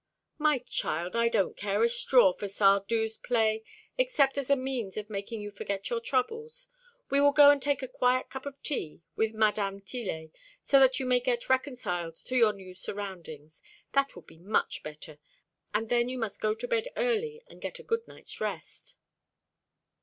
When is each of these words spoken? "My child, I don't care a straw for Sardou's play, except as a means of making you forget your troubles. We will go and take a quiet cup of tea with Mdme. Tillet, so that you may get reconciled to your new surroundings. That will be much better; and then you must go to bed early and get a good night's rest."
"My 0.39 0.57
child, 0.57 1.15
I 1.15 1.29
don't 1.29 1.55
care 1.55 1.83
a 1.83 1.87
straw 1.87 2.33
for 2.33 2.47
Sardou's 2.47 3.17
play, 3.17 3.63
except 3.99 4.35
as 4.35 4.49
a 4.49 4.55
means 4.55 4.97
of 4.97 5.11
making 5.11 5.43
you 5.43 5.51
forget 5.51 5.91
your 5.91 5.99
troubles. 5.99 6.69
We 7.11 7.21
will 7.21 7.31
go 7.33 7.51
and 7.51 7.61
take 7.61 7.83
a 7.83 7.87
quiet 7.87 8.27
cup 8.27 8.47
of 8.47 8.59
tea 8.63 9.03
with 9.15 9.35
Mdme. 9.35 9.85
Tillet, 9.85 10.31
so 10.63 10.79
that 10.79 10.99
you 10.99 11.05
may 11.05 11.19
get 11.19 11.49
reconciled 11.49 12.15
to 12.15 12.35
your 12.35 12.51
new 12.53 12.73
surroundings. 12.73 13.61
That 13.91 14.15
will 14.15 14.23
be 14.23 14.39
much 14.39 14.81
better; 14.81 15.19
and 15.71 15.87
then 15.89 16.09
you 16.09 16.17
must 16.17 16.41
go 16.41 16.55
to 16.55 16.67
bed 16.67 16.87
early 16.97 17.43
and 17.45 17.61
get 17.61 17.77
a 17.77 17.83
good 17.83 18.07
night's 18.07 18.41
rest." 18.41 18.95